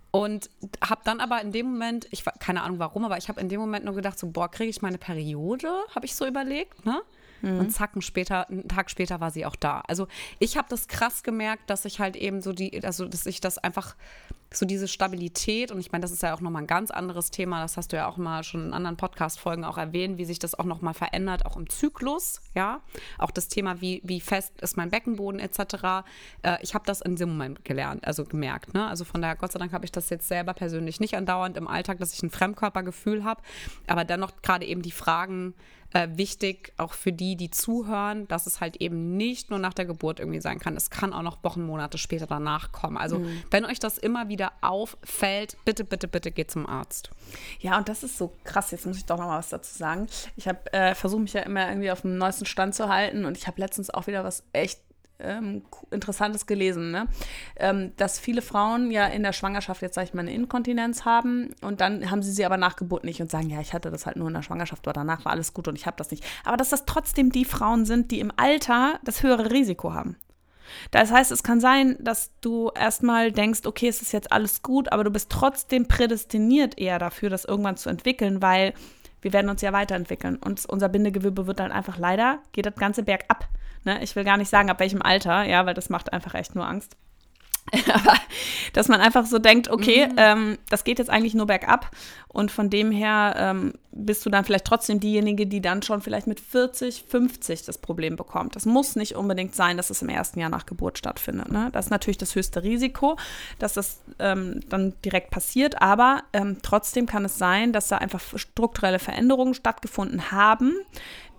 [0.10, 0.50] Und
[0.84, 3.60] habe dann aber in dem Moment, ich keine Ahnung warum, aber ich habe in dem
[3.60, 5.70] Moment nur gedacht, so, boah, kriege ich meine Periode?
[5.94, 7.04] Habe ich so überlegt, ne?
[7.44, 7.60] Mhm.
[7.60, 9.84] Und zack, später, einen Tag später war sie auch da.
[9.88, 10.08] Also
[10.40, 13.58] ich habe das krass gemerkt, dass ich halt eben so die, also dass ich das
[13.58, 13.96] einfach
[14.56, 17.62] so diese Stabilität und ich meine, das ist ja auch nochmal ein ganz anderes Thema,
[17.62, 20.58] das hast du ja auch mal schon in anderen Podcast-Folgen auch erwähnt, wie sich das
[20.58, 22.82] auch nochmal verändert, auch im Zyklus, ja,
[23.18, 26.06] auch das Thema, wie, wie fest ist mein Beckenboden etc.
[26.44, 29.52] Äh, ich habe das in diesem Moment gelernt, also gemerkt, ne, also von daher, Gott
[29.52, 32.30] sei Dank habe ich das jetzt selber persönlich nicht andauernd im Alltag, dass ich ein
[32.30, 33.42] Fremdkörpergefühl habe,
[33.88, 35.56] aber dennoch gerade eben die Fragen,
[35.94, 39.86] äh, wichtig, auch für die, die zuhören, dass es halt eben nicht nur nach der
[39.86, 40.76] Geburt irgendwie sein kann.
[40.76, 42.98] Es kann auch noch Wochen, Monate später danach kommen.
[42.98, 43.44] Also, mhm.
[43.52, 47.12] wenn euch das immer wieder auffällt, bitte, bitte, bitte geht zum Arzt.
[47.60, 48.72] Ja, und das ist so krass.
[48.72, 50.08] Jetzt muss ich doch noch mal was dazu sagen.
[50.36, 53.38] Ich habe äh, versucht mich ja immer irgendwie auf dem neuesten Stand zu halten und
[53.38, 54.80] ich habe letztens auch wieder was echt
[55.24, 57.08] ähm, Interessantes gelesen, ne?
[57.56, 61.54] ähm, dass viele Frauen ja in der Schwangerschaft jetzt, sag ich mal, eine Inkontinenz haben
[61.62, 64.06] und dann haben sie sie aber nach Geburt nicht und sagen, ja, ich hatte das
[64.06, 66.24] halt nur in der Schwangerschaft, aber danach war alles gut und ich habe das nicht.
[66.44, 70.18] Aber dass das trotzdem die Frauen sind, die im Alter das höhere Risiko haben.
[70.92, 74.92] Das heißt, es kann sein, dass du erstmal denkst, okay, es ist jetzt alles gut,
[74.92, 78.74] aber du bist trotzdem prädestiniert eher dafür, das irgendwann zu entwickeln, weil
[79.22, 83.04] wir werden uns ja weiterentwickeln und unser Bindegewebe wird dann einfach leider, geht das ganze
[83.04, 83.48] bergab.
[83.86, 84.04] Ne?
[84.04, 86.68] Ich will gar nicht sagen, ab welchem Alter, ja, weil das macht einfach echt nur
[86.68, 86.96] Angst.
[87.94, 88.18] Aber
[88.74, 90.16] dass man einfach so denkt, okay, mhm.
[90.18, 91.92] ähm, das geht jetzt eigentlich nur bergab
[92.28, 96.28] und von dem her ähm, bist du dann vielleicht trotzdem diejenige, die dann schon vielleicht
[96.28, 98.56] mit 40, 50 das Problem bekommt.
[98.56, 101.52] Das muss nicht unbedingt sein, dass es im ersten Jahr nach Geburt stattfindet.
[101.52, 101.70] Ne?
[101.72, 103.18] Das ist natürlich das höchste Risiko,
[103.60, 108.22] dass das ähm, dann direkt passiert, aber ähm, trotzdem kann es sein, dass da einfach
[108.36, 110.74] strukturelle Veränderungen stattgefunden haben,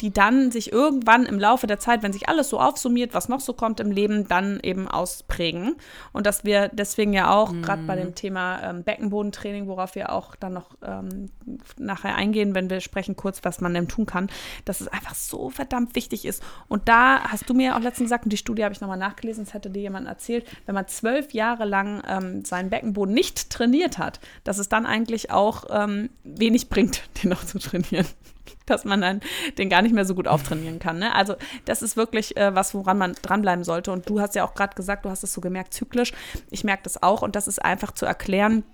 [0.05, 3.41] die dann sich irgendwann im Laufe der Zeit, wenn sich alles so aufsummiert, was noch
[3.41, 5.77] so kommt im Leben, dann eben ausprägen.
[6.13, 7.63] Und dass wir deswegen ja auch mhm.
[7.63, 11.31] gerade bei dem Thema ähm, Beckenbodentraining, worauf wir auch dann noch ähm,
[11.79, 14.29] nachher eingehen, wenn wir sprechen kurz, was man denn tun kann,
[14.67, 16.43] dass es einfach so verdammt wichtig ist.
[16.69, 19.47] Und da hast du mir auch letztens gesagt, und die Studie habe ich nochmal nachgelesen,
[19.47, 23.97] das hätte dir jemand erzählt, wenn man zwölf Jahre lang ähm, seinen Beckenboden nicht trainiert
[23.97, 28.05] hat, dass es dann eigentlich auch ähm, wenig bringt, den noch zu trainieren
[28.67, 29.21] dass man dann
[29.59, 30.99] den gar nicht mehr so gut auftrainieren kann.
[30.99, 31.15] Ne?
[31.15, 33.93] Also das ist wirklich äh, was, woran man dranbleiben sollte.
[33.93, 36.13] Und du hast ja auch gerade gesagt, du hast es so gemerkt, zyklisch.
[36.51, 38.65] Ich merke das auch und das ist einfach zu erklären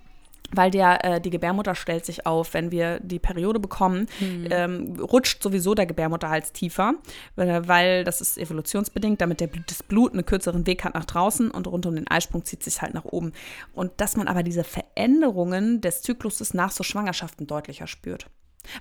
[0.53, 2.53] weil der, äh, die Gebärmutter stellt sich auf.
[2.53, 4.47] Wenn wir die Periode bekommen, mhm.
[4.49, 6.95] ähm, rutscht sowieso der Gebärmutterhals tiefer,
[7.37, 11.51] äh, weil das ist evolutionsbedingt, damit der, das Blut einen kürzeren Weg hat nach draußen
[11.51, 13.31] und rund um den Eisprung zieht sich halt nach oben.
[13.73, 18.27] Und dass man aber diese Veränderungen des Zykluses nach so Schwangerschaften deutlicher spürt.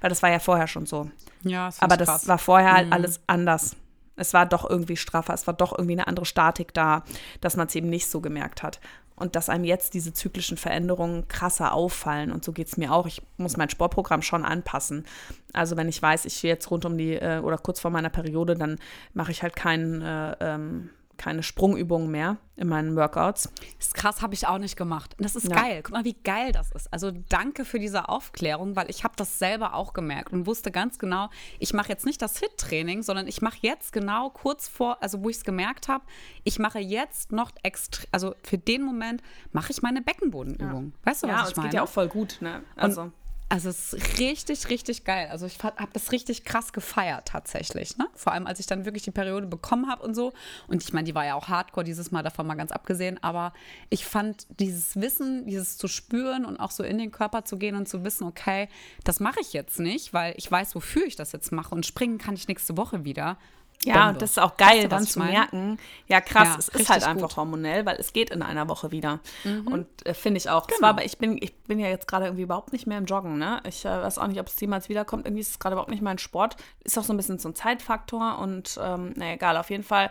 [0.00, 1.10] Weil das war ja vorher schon so.
[1.42, 2.28] Ja, das Aber das krass.
[2.28, 2.92] war vorher halt mhm.
[2.92, 3.76] alles anders.
[4.16, 7.04] Es war doch irgendwie straffer, es war doch irgendwie eine andere Statik da,
[7.40, 8.80] dass man es eben nicht so gemerkt hat.
[9.16, 12.32] Und dass einem jetzt diese zyklischen Veränderungen krasser auffallen.
[12.32, 13.06] Und so geht es mir auch.
[13.06, 15.04] Ich muss mein Sportprogramm schon anpassen.
[15.52, 18.08] Also wenn ich weiß, ich stehe jetzt rund um die äh, oder kurz vor meiner
[18.08, 18.78] Periode, dann
[19.12, 20.90] mache ich halt keinen äh, ähm,
[21.20, 23.52] keine Sprungübungen mehr in meinen Workouts.
[23.76, 25.14] Das ist krass, habe ich auch nicht gemacht.
[25.18, 25.54] Das ist ja.
[25.54, 25.83] geil.
[25.83, 26.90] Guck mal, wie geil das ist.
[26.90, 30.98] Also danke für diese Aufklärung, weil ich habe das selber auch gemerkt und wusste ganz
[30.98, 31.28] genau,
[31.59, 35.28] ich mache jetzt nicht das Hit-Training, sondern ich mache jetzt genau kurz vor, also wo
[35.28, 36.04] ich es gemerkt habe,
[36.44, 40.94] ich mache jetzt noch extra, also für den Moment mache ich meine Beckenbodenübung.
[40.96, 41.11] Ja.
[41.11, 41.66] Weißt du, was ja, ich meine?
[41.66, 42.38] Ja, es geht ja auch voll gut.
[42.40, 42.62] Ne?
[42.76, 43.02] Also.
[43.02, 43.12] Und
[43.50, 45.26] also es ist richtig, richtig geil.
[45.28, 47.98] Also ich habe das richtig krass gefeiert tatsächlich.
[47.98, 48.06] Ne?
[48.14, 50.32] Vor allem, als ich dann wirklich die Periode bekommen habe und so.
[50.68, 53.20] Und ich meine, die war ja auch hardcore dieses Mal, davon mal ganz abgesehen.
[53.24, 53.52] Aber
[53.88, 57.74] ich fand dieses Wissen, dieses zu spüren und auch so in den Körper zu gehen
[57.74, 58.68] und zu wissen, okay,
[59.02, 61.74] das mache ich jetzt nicht, weil ich weiß, wofür ich das jetzt mache.
[61.74, 63.36] Und springen kann ich nächste Woche wieder.
[63.82, 64.18] Ja, Bombe.
[64.18, 67.36] das ist auch geil, dann zu merken, ja krass, ja, es ist halt einfach gut.
[67.36, 69.20] hormonell, weil es geht in einer Woche wieder.
[69.44, 69.66] Mhm.
[69.68, 70.66] Und äh, finde ich auch.
[70.66, 70.78] Genau.
[70.80, 73.38] Zwar, aber ich bin, ich bin ja jetzt gerade irgendwie überhaupt nicht mehr im Joggen,
[73.38, 73.62] ne?
[73.66, 75.24] Ich äh, weiß auch nicht, ob es jemals wiederkommt.
[75.24, 76.56] Irgendwie ist es gerade überhaupt nicht mein Sport.
[76.84, 80.10] Ist auch so ein bisschen so ein Zeitfaktor und ähm, naja, egal, auf jeden Fall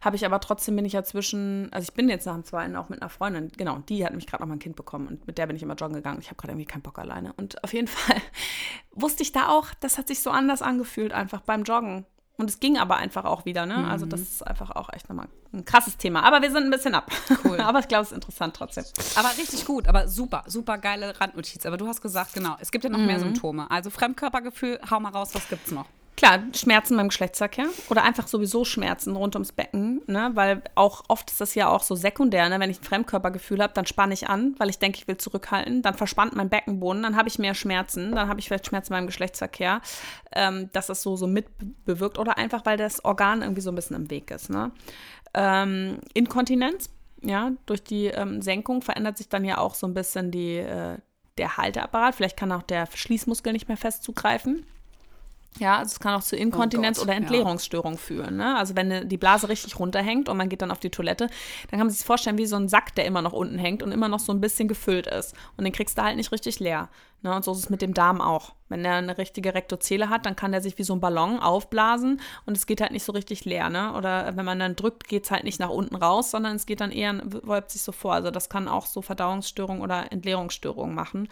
[0.00, 2.76] habe ich aber trotzdem bin ich ja zwischen, also ich bin jetzt nach dem zweiten
[2.76, 5.26] auch mit einer Freundin, genau, die hat nämlich gerade noch mal ein Kind bekommen und
[5.26, 6.20] mit der bin ich immer joggen gegangen.
[6.20, 7.32] Ich habe gerade irgendwie keinen Bock alleine.
[7.32, 8.20] Und auf jeden Fall
[8.92, 12.06] wusste ich da auch, das hat sich so anders angefühlt, einfach beim Joggen.
[12.38, 13.78] Und es ging aber einfach auch wieder, ne?
[13.78, 13.84] Mhm.
[13.86, 16.22] Also das ist einfach auch echt nochmal ein krasses Thema.
[16.22, 17.10] Aber wir sind ein bisschen ab.
[17.44, 17.60] Cool.
[17.60, 18.84] aber ich glaube, es ist interessant trotzdem.
[19.16, 21.66] Aber richtig gut, aber super, super geile Randnotiz.
[21.66, 23.06] Aber du hast gesagt, genau, es gibt ja noch mhm.
[23.06, 23.68] mehr Symptome.
[23.70, 25.86] Also Fremdkörpergefühl, hau mal raus, was gibt's noch?
[26.18, 30.32] Klar, Schmerzen beim Geschlechtsverkehr oder einfach sowieso Schmerzen rund ums Becken, ne?
[30.34, 32.58] weil auch oft ist das ja auch so sekundär, ne?
[32.58, 35.80] wenn ich ein Fremdkörpergefühl habe, dann spanne ich an, weil ich denke, ich will zurückhalten,
[35.80, 39.06] dann verspannt mein Beckenboden, dann habe ich mehr Schmerzen, dann habe ich vielleicht Schmerzen beim
[39.06, 39.80] Geschlechtsverkehr,
[40.32, 43.94] ähm, dass das so, so mitbewirkt oder einfach, weil das Organ irgendwie so ein bisschen
[43.94, 44.50] im Weg ist.
[44.50, 44.72] Ne?
[45.34, 46.90] Ähm, Inkontinenz,
[47.22, 50.98] ja, durch die ähm, Senkung verändert sich dann ja auch so ein bisschen die, äh,
[51.36, 54.66] der Halteapparat, vielleicht kann auch der Schließmuskel nicht mehr fest zugreifen.
[55.58, 57.98] Ja, also es kann auch zu Inkontinenz oh Gott, oder Entleerungsstörung ja.
[57.98, 58.36] führen.
[58.36, 58.56] Ne?
[58.56, 61.86] Also wenn die Blase richtig runterhängt und man geht dann auf die Toilette, dann kann
[61.86, 64.20] man sich vorstellen wie so ein Sack, der immer noch unten hängt und immer noch
[64.20, 65.34] so ein bisschen gefüllt ist.
[65.56, 66.88] Und den kriegst du halt nicht richtig leer.
[67.22, 67.34] Ne?
[67.34, 68.54] Und so ist es mit dem Darm auch.
[68.68, 72.20] Wenn er eine richtige Rektozele hat, dann kann der sich wie so ein Ballon aufblasen
[72.46, 73.70] und es geht halt nicht so richtig leer.
[73.70, 73.94] Ne?
[73.94, 76.80] Oder wenn man dann drückt, geht es halt nicht nach unten raus, sondern es geht
[76.80, 78.14] dann eher, wölbt sich so vor.
[78.14, 81.28] Also das kann auch so Verdauungsstörungen oder Entleerungsstörungen machen,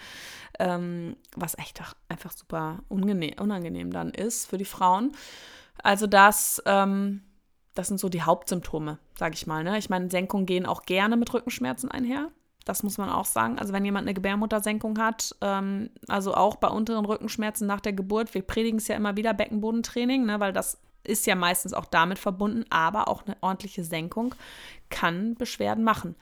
[0.58, 5.12] ähm, was echt einfach super unangenehm dann ist für die Frauen.
[5.82, 7.22] Also das, ähm,
[7.74, 9.62] das sind so die Hauptsymptome, sage ich mal.
[9.62, 9.78] Ne?
[9.78, 12.30] Ich meine, Senkungen gehen auch gerne mit Rückenschmerzen einher.
[12.66, 13.58] Das muss man auch sagen.
[13.58, 18.34] Also wenn jemand eine Gebärmuttersenkung hat, ähm, also auch bei unteren Rückenschmerzen nach der Geburt,
[18.34, 22.18] wir predigen es ja immer wieder, Beckenbodentraining, ne, weil das ist ja meistens auch damit
[22.18, 24.34] verbunden, aber auch eine ordentliche Senkung
[24.90, 26.16] kann Beschwerden machen.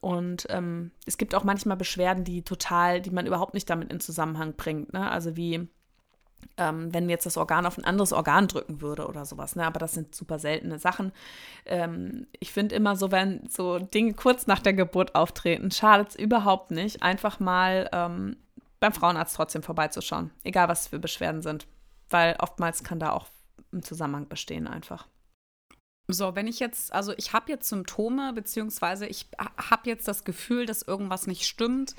[0.00, 4.00] Und ähm, es gibt auch manchmal Beschwerden, die total, die man überhaupt nicht damit in
[4.00, 4.92] Zusammenhang bringt.
[4.92, 5.08] Ne?
[5.08, 5.68] Also wie
[6.56, 9.56] ähm, wenn jetzt das Organ auf ein anderes Organ drücken würde oder sowas.
[9.56, 9.64] Ne?
[9.64, 11.12] Aber das sind super seltene Sachen.
[11.64, 16.16] Ähm, ich finde immer so, wenn so Dinge kurz nach der Geburt auftreten, schadet es
[16.16, 18.36] überhaupt nicht, einfach mal ähm,
[18.80, 20.30] beim Frauenarzt trotzdem vorbeizuschauen.
[20.44, 21.66] Egal, was für Beschwerden sind.
[22.08, 23.26] Weil oftmals kann da auch
[23.72, 25.08] ein Zusammenhang bestehen einfach.
[26.08, 30.64] So, wenn ich jetzt, also ich habe jetzt Symptome, beziehungsweise ich habe jetzt das Gefühl,
[30.64, 31.96] dass irgendwas nicht stimmt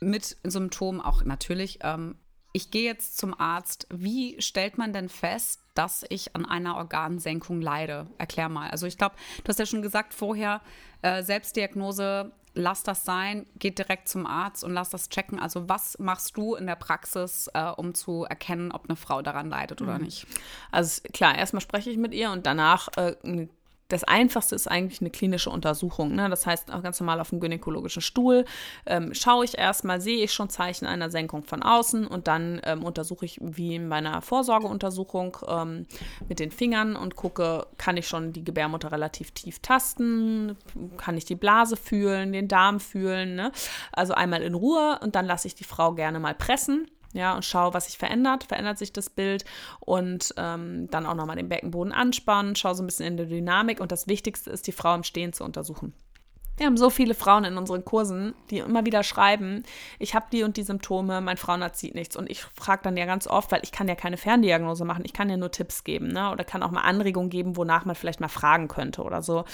[0.00, 1.78] mit Symptomen, auch natürlich.
[1.82, 2.16] Ähm,
[2.58, 3.86] ich gehe jetzt zum Arzt.
[3.88, 8.08] Wie stellt man denn fest, dass ich an einer Organsenkung leide?
[8.18, 8.68] Erklär mal.
[8.70, 10.60] Also ich glaube, du hast ja schon gesagt vorher,
[11.02, 15.38] äh, Selbstdiagnose, lass das sein, geht direkt zum Arzt und lass das checken.
[15.38, 19.48] Also was machst du in der Praxis, äh, um zu erkennen, ob eine Frau daran
[19.48, 20.06] leidet oder mhm.
[20.06, 20.26] nicht?
[20.72, 23.46] Also klar, erstmal spreche ich mit ihr und danach äh,
[23.88, 26.14] das Einfachste ist eigentlich eine klinische Untersuchung.
[26.14, 26.28] Ne?
[26.28, 28.44] Das heißt, auch ganz normal auf dem gynäkologischen Stuhl
[28.84, 32.84] ähm, schaue ich erstmal, sehe ich schon Zeichen einer Senkung von außen und dann ähm,
[32.84, 35.86] untersuche ich wie in meiner Vorsorgeuntersuchung ähm,
[36.28, 40.56] mit den Fingern und gucke, kann ich schon die Gebärmutter relativ tief tasten,
[40.98, 43.36] kann ich die Blase fühlen, den Darm fühlen.
[43.36, 43.52] Ne?
[43.92, 47.44] Also einmal in Ruhe und dann lasse ich die Frau gerne mal pressen ja, und
[47.44, 49.44] schaue, was sich verändert, verändert sich das Bild
[49.80, 53.80] und ähm, dann auch nochmal den Beckenboden anspannen, schaue so ein bisschen in die Dynamik
[53.80, 55.94] und das Wichtigste ist, die Frau im Stehen zu untersuchen.
[56.58, 59.62] Wir haben so viele Frauen in unseren Kursen, die immer wieder schreiben,
[60.00, 62.16] ich habe die und die Symptome, mein Frauenarzt sieht nichts.
[62.16, 65.12] Und ich frage dann ja ganz oft, weil ich kann ja keine Ferndiagnose machen, ich
[65.12, 66.32] kann ja nur Tipps geben ne?
[66.32, 69.44] oder kann auch mal Anregungen geben, wonach man vielleicht mal fragen könnte oder so.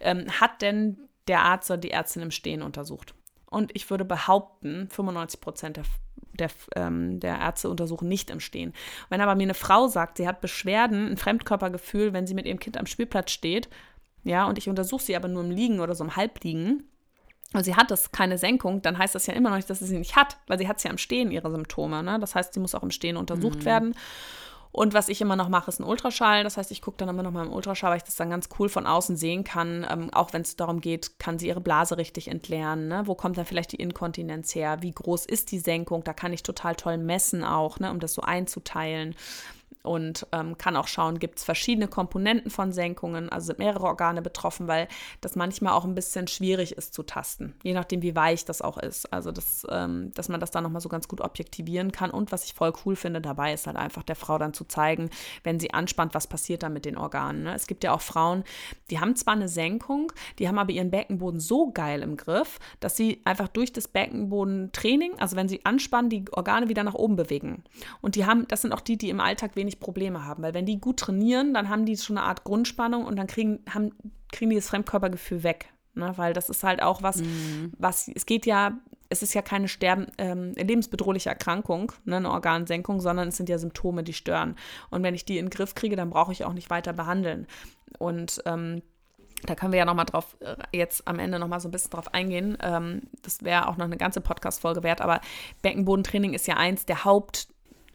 [0.00, 3.14] Ähm, hat denn der Arzt oder die Ärztin im Stehen untersucht?
[3.46, 5.84] Und ich würde behaupten, 95 Prozent der
[6.32, 8.72] der, ähm, der Ärzte untersuchen nicht im Stehen.
[9.08, 12.60] Wenn aber mir eine Frau sagt, sie hat Beschwerden, ein Fremdkörpergefühl, wenn sie mit ihrem
[12.60, 13.68] Kind am Spielplatz steht,
[14.22, 16.84] ja, und ich untersuche sie aber nur im Liegen oder so im Halbliegen,
[17.52, 19.86] und sie hat das keine Senkung, dann heißt das ja immer noch nicht, dass sie
[19.86, 22.02] sie nicht hat, weil sie hat es ja im Stehen, ihre Symptome.
[22.02, 22.18] Ne?
[22.20, 23.64] Das heißt, sie muss auch im Stehen untersucht mhm.
[23.64, 23.94] werden.
[24.72, 26.44] Und was ich immer noch mache, ist ein Ultraschall.
[26.44, 28.48] Das heißt, ich gucke dann immer noch mal im Ultraschall, weil ich das dann ganz
[28.58, 29.86] cool von außen sehen kann.
[29.90, 32.86] Ähm, auch wenn es darum geht, kann sie ihre Blase richtig entleeren?
[32.88, 33.02] Ne?
[33.06, 34.78] Wo kommt dann vielleicht die Inkontinenz her?
[34.80, 36.04] Wie groß ist die Senkung?
[36.04, 37.90] Da kann ich total toll messen auch, ne?
[37.90, 39.16] um das so einzuteilen
[39.82, 44.22] und ähm, kann auch schauen, gibt es verschiedene Komponenten von Senkungen, also sind mehrere Organe
[44.22, 44.88] betroffen, weil
[45.20, 48.76] das manchmal auch ein bisschen schwierig ist zu tasten, je nachdem, wie weich das auch
[48.78, 49.12] ist.
[49.12, 52.10] Also, das, ähm, dass man das dann nochmal so ganz gut objektivieren kann.
[52.10, 55.10] Und was ich voll cool finde dabei, ist halt einfach der Frau dann zu zeigen,
[55.44, 57.44] wenn sie anspannt, was passiert dann mit den Organen.
[57.44, 57.54] Ne?
[57.54, 58.44] Es gibt ja auch Frauen,
[58.90, 62.96] die haben zwar eine Senkung, die haben aber ihren Beckenboden so geil im Griff, dass
[62.96, 67.64] sie einfach durch das Beckenbodentraining, also wenn sie anspannen, die Organe wieder nach oben bewegen.
[68.00, 70.42] Und die haben, das sind auch die, die im Alltag wenig wenig Probleme haben.
[70.42, 73.60] Weil wenn die gut trainieren, dann haben die schon eine Art Grundspannung und dann kriegen,
[73.72, 73.92] haben,
[74.32, 75.72] kriegen die das Fremdkörpergefühl weg.
[75.94, 76.12] Ne?
[76.16, 77.72] Weil das ist halt auch was, mhm.
[77.78, 78.72] was, es geht ja,
[79.08, 83.58] es ist ja keine sterben, ähm, lebensbedrohliche Erkrankung, ne, eine Organsenkung, sondern es sind ja
[83.58, 84.54] Symptome, die stören.
[84.90, 87.48] Und wenn ich die in den Griff kriege, dann brauche ich auch nicht weiter behandeln.
[87.98, 88.82] Und ähm,
[89.46, 92.14] da können wir ja nochmal drauf, äh, jetzt am Ende nochmal so ein bisschen drauf
[92.14, 92.56] eingehen.
[92.62, 95.20] Ähm, das wäre auch noch eine ganze Podcast-Folge wert, aber
[95.62, 97.48] Beckenbodentraining ist ja eins der Haupt-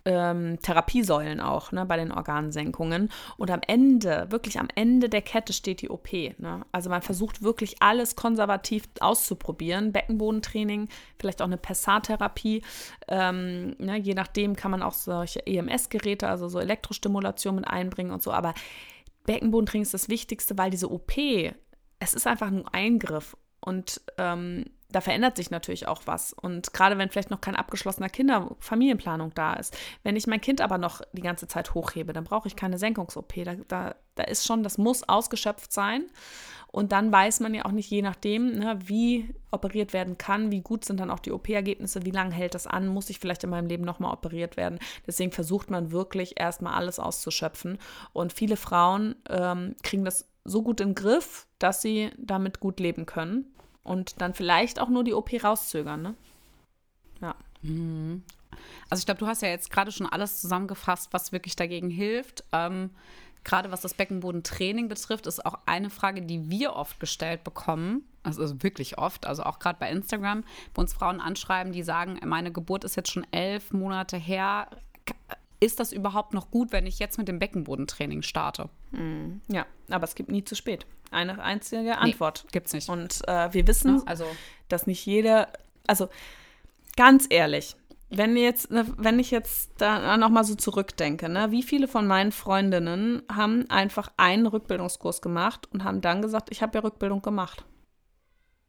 [0.06, 3.10] ähm, Therapiesäulen auch ne, bei den Organsenkungen.
[3.38, 6.14] Und am Ende, wirklich am Ende der Kette steht die OP.
[6.14, 6.66] Ne?
[6.72, 9.92] Also man versucht wirklich alles konservativ auszuprobieren.
[9.92, 10.90] Beckenbodentraining,
[11.20, 12.62] vielleicht auch eine Pessar-Therapie.
[13.08, 18.22] Ähm, ne, je nachdem kann man auch solche EMS-Geräte, also so Elektrostimulation mit einbringen und
[18.22, 18.32] so.
[18.32, 18.54] Aber
[19.26, 23.36] Beckenbodentraining ist das Wichtigste, weil diese OP, es ist einfach ein Eingriff.
[23.60, 26.32] Und ähm, da verändert sich natürlich auch was.
[26.32, 29.78] Und gerade wenn vielleicht noch kein abgeschlossener Kinder-Familienplanung da ist.
[30.04, 33.34] Wenn ich mein Kind aber noch die ganze Zeit hochhebe, dann brauche ich keine Senkungs-OP.
[33.44, 36.06] Da, da, da ist schon, das muss ausgeschöpft sein.
[36.68, 40.62] Und dann weiß man ja auch nicht, je nachdem, ne, wie operiert werden kann, wie
[40.62, 43.50] gut sind dann auch die OP-Ergebnisse, wie lange hält das an, muss ich vielleicht in
[43.50, 44.80] meinem Leben nochmal operiert werden.
[45.06, 47.80] Deswegen versucht man wirklich erstmal alles auszuschöpfen.
[48.14, 52.80] Und viele Frauen ähm, kriegen das so gut in den Griff, dass sie damit gut
[52.80, 53.52] leben können
[53.86, 56.16] und dann vielleicht auch nur die OP rauszögern, ne?
[57.22, 57.36] Ja.
[57.62, 58.24] Mhm.
[58.90, 62.44] Also ich glaube, du hast ja jetzt gerade schon alles zusammengefasst, was wirklich dagegen hilft.
[62.52, 62.90] Ähm,
[63.44, 68.04] gerade was das Beckenbodentraining betrifft, ist auch eine Frage, die wir oft gestellt bekommen.
[68.24, 70.44] Also, also wirklich oft, also auch gerade bei Instagram,
[70.74, 74.68] wo uns Frauen anschreiben, die sagen, meine Geburt ist jetzt schon elf Monate her.
[75.60, 78.70] Ist das überhaupt noch gut, wenn ich jetzt mit dem Beckenbodentraining starte?
[78.92, 79.42] Mhm.
[79.48, 82.42] Ja, aber es gibt nie zu spät eine einzige Antwort.
[82.46, 82.90] Nee, gibt's nicht.
[82.90, 84.26] Und äh, wir wissen, also.
[84.70, 85.50] dass nicht jeder,
[85.88, 86.10] also
[86.96, 87.76] ganz ehrlich,
[88.10, 92.32] wenn jetzt, ne, wenn ich jetzt da nochmal so zurückdenke, ne, wie viele von meinen
[92.32, 97.66] Freundinnen haben einfach einen Rückbildungskurs gemacht und haben dann gesagt, ich habe ja Rückbildung gemacht.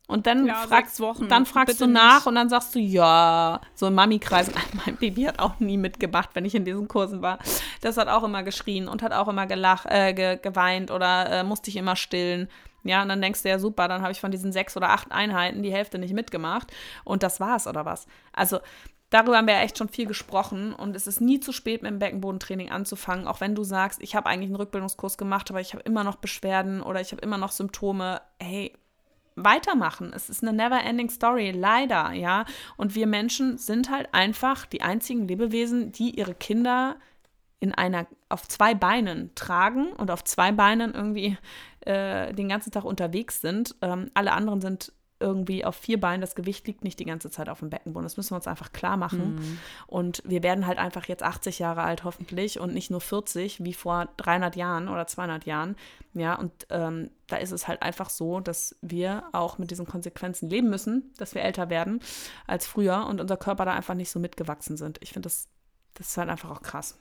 [0.08, 2.26] Und dann, ja, fragst, dann fragst du nach nicht.
[2.28, 4.52] und dann sagst du, ja, so im Mami-Kreis.
[4.86, 7.38] Mein Baby hat auch nie mitgemacht, wenn ich in diesen Kursen war.
[7.80, 11.44] Das hat auch immer geschrien und hat auch immer gelacht, äh, ge geweint oder äh,
[11.44, 12.48] musste ich immer stillen.
[12.84, 15.10] Ja, und dann denkst du ja, super, dann habe ich von diesen sechs oder acht
[15.10, 16.72] Einheiten die Hälfte nicht mitgemacht.
[17.04, 18.06] Und das war's, oder was?
[18.32, 18.60] Also,
[19.10, 21.90] darüber haben wir ja echt schon viel gesprochen und es ist nie zu spät, mit
[21.90, 25.72] dem Beckenbodentraining anzufangen, auch wenn du sagst, ich habe eigentlich einen Rückbildungskurs gemacht, aber ich
[25.72, 28.20] habe immer noch Beschwerden oder ich habe immer noch Symptome.
[28.40, 28.72] Hey,
[29.36, 30.12] weitermachen.
[30.14, 32.44] Es ist eine never-ending Story, leider, ja.
[32.76, 36.96] Und wir Menschen sind halt einfach die einzigen Lebewesen, die ihre Kinder
[37.60, 41.38] in einer auf zwei Beinen tragen und auf zwei Beinen irgendwie
[41.80, 43.74] äh, den ganzen Tag unterwegs sind.
[43.82, 47.48] Ähm, alle anderen sind irgendwie auf vier Beinen, das Gewicht liegt nicht die ganze Zeit
[47.48, 48.04] auf dem Beckenboden.
[48.04, 49.36] Das müssen wir uns einfach klar machen.
[49.36, 49.58] Mhm.
[49.86, 53.72] Und wir werden halt einfach jetzt 80 Jahre alt hoffentlich und nicht nur 40 wie
[53.72, 55.76] vor 300 Jahren oder 200 Jahren.
[56.14, 60.48] Ja, und ähm, da ist es halt einfach so, dass wir auch mit diesen Konsequenzen
[60.48, 62.00] leben müssen, dass wir älter werden
[62.46, 64.98] als früher und unser Körper da einfach nicht so mitgewachsen sind.
[65.02, 65.48] Ich finde, das,
[65.94, 66.98] das ist halt einfach auch krass.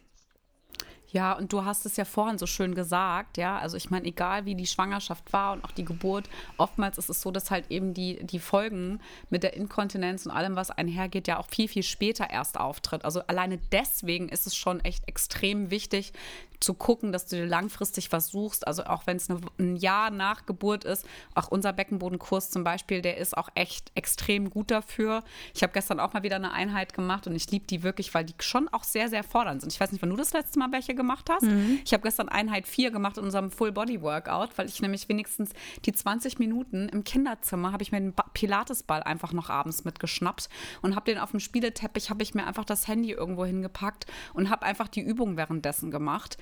[1.12, 3.58] Ja, und du hast es ja vorhin so schön gesagt, ja.
[3.58, 7.22] Also ich meine, egal wie die Schwangerschaft war und auch die Geburt, oftmals ist es
[7.22, 11.40] so, dass halt eben die, die Folgen mit der Inkontinenz und allem, was einhergeht, ja
[11.40, 13.06] auch viel, viel später erst auftritt.
[13.06, 16.14] Also alleine deswegen ist es schon echt extrem wichtig,
[16.60, 18.68] zu gucken, dass du dir langfristig was suchst.
[18.68, 23.18] Also auch wenn es ein Jahr nach Geburt ist, auch unser Beckenbodenkurs zum Beispiel, der
[23.18, 25.24] ist auch echt extrem gut dafür.
[25.54, 28.26] Ich habe gestern auch mal wieder eine Einheit gemacht und ich liebe die wirklich, weil
[28.26, 29.72] die schon auch sehr, sehr fordernd sind.
[29.74, 31.44] Ich weiß nicht, wann du das letzte Mal welche gemacht hast.
[31.44, 31.80] Mhm.
[31.84, 35.52] Ich habe gestern Einheit 4 gemacht in unserem Full-Body-Workout, weil ich nämlich wenigstens
[35.86, 40.50] die 20 Minuten im Kinderzimmer habe ich mir den Pilatesball einfach noch abends mitgeschnappt
[40.82, 44.50] und habe den auf dem Spieleteppich, habe ich mir einfach das Handy irgendwo hingepackt und
[44.50, 46.38] habe einfach die Übung währenddessen gemacht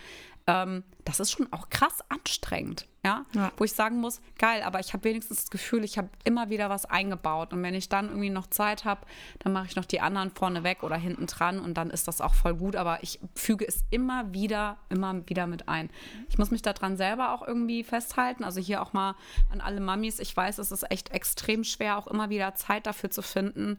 [0.47, 3.25] ähm, das ist schon auch krass anstrengend, ja?
[3.33, 3.51] ja?
[3.57, 6.69] Wo ich sagen muss, geil, aber ich habe wenigstens das Gefühl, ich habe immer wieder
[6.69, 7.53] was eingebaut.
[7.53, 9.01] Und wenn ich dann irgendwie noch Zeit habe,
[9.39, 12.21] dann mache ich noch die anderen vorne weg oder hinten dran und dann ist das
[12.21, 12.75] auch voll gut.
[12.75, 15.89] Aber ich füge es immer wieder, immer wieder mit ein.
[16.29, 18.43] Ich muss mich daran selber auch irgendwie festhalten.
[18.43, 19.15] Also hier auch mal
[19.51, 20.19] an alle Mamis.
[20.19, 23.77] Ich weiß, es ist echt extrem schwer, auch immer wieder Zeit dafür zu finden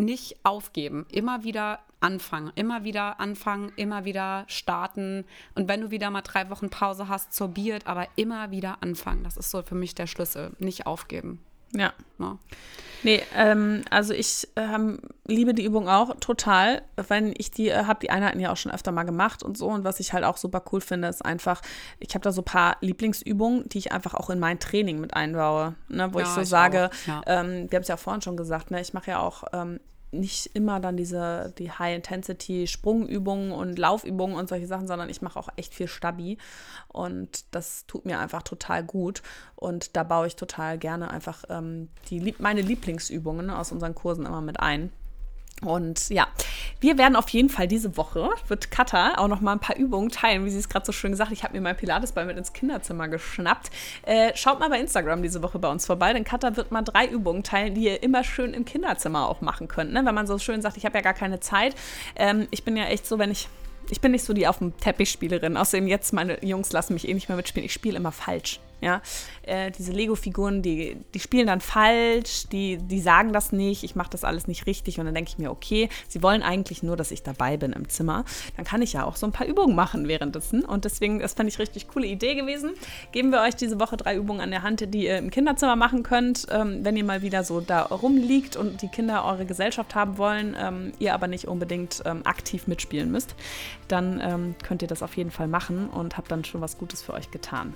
[0.00, 5.24] nicht aufgeben, immer wieder anfangen, immer wieder anfangen, immer wieder starten.
[5.54, 9.22] Und wenn du wieder mal drei Wochen Pause hast, zur Biert, aber immer wieder anfangen.
[9.22, 10.52] Das ist so für mich der Schlüssel.
[10.58, 11.40] Nicht aufgeben.
[11.74, 11.92] Ja.
[12.18, 12.38] ja.
[13.02, 18.00] Nee, ähm, also ich ähm, liebe die Übung auch total, wenn ich die äh, habe
[18.00, 19.68] die Einheiten ja auch schon öfter mal gemacht und so.
[19.68, 21.62] Und was ich halt auch super cool finde, ist einfach,
[21.98, 25.14] ich habe da so ein paar Lieblingsübungen, die ich einfach auch in mein Training mit
[25.14, 25.74] einbaue.
[25.88, 27.22] Ne, wo ja, ich so ich sage, ja.
[27.26, 29.80] ähm, wir haben es ja vorhin schon gesagt, ne, ich mache ja auch ähm,
[30.12, 35.48] nicht immer dann diese die High-Intensity-Sprungübungen und Laufübungen und solche Sachen, sondern ich mache auch
[35.56, 36.38] echt viel Stabi
[36.88, 39.22] und das tut mir einfach total gut
[39.56, 44.40] und da baue ich total gerne einfach ähm, die, meine Lieblingsübungen aus unseren Kursen immer
[44.40, 44.90] mit ein.
[45.62, 46.26] Und ja,
[46.80, 50.08] wir werden auf jeden Fall diese Woche, wird Katha auch noch mal ein paar Übungen
[50.10, 51.36] teilen, wie sie es gerade so schön gesagt hat.
[51.36, 53.70] Ich habe mir mein Pilatesball mit ins Kinderzimmer geschnappt.
[54.02, 57.06] Äh, schaut mal bei Instagram diese Woche bei uns vorbei, denn Katha wird mal drei
[57.06, 59.92] Übungen teilen, die ihr immer schön im Kinderzimmer auch machen könnt.
[59.92, 60.04] Ne?
[60.04, 61.74] Wenn man so schön sagt, ich habe ja gar keine Zeit.
[62.16, 63.48] Ähm, ich bin ja echt so, wenn ich
[63.88, 65.56] ich bin nicht so die auf dem Teppich Spielerin.
[65.56, 67.66] Außerdem jetzt meine Jungs lassen mich eh nicht mehr mitspielen.
[67.66, 68.60] Ich spiele immer falsch.
[68.80, 69.02] Ja,
[69.42, 74.10] äh, diese Lego-Figuren, die, die spielen dann falsch, die, die sagen das nicht, ich mache
[74.10, 77.10] das alles nicht richtig und dann denke ich mir, okay, sie wollen eigentlich nur, dass
[77.10, 78.24] ich dabei bin im Zimmer.
[78.56, 81.48] Dann kann ich ja auch so ein paar Übungen machen währenddessen und deswegen, das fand
[81.48, 82.70] ich richtig coole Idee gewesen.
[83.12, 86.02] Geben wir euch diese Woche drei Übungen an der Hand, die ihr im Kinderzimmer machen
[86.02, 90.16] könnt, ähm, wenn ihr mal wieder so da rumliegt und die Kinder eure Gesellschaft haben
[90.16, 93.34] wollen, ähm, ihr aber nicht unbedingt ähm, aktiv mitspielen müsst,
[93.88, 97.02] dann ähm, könnt ihr das auf jeden Fall machen und habt dann schon was Gutes
[97.02, 97.74] für euch getan.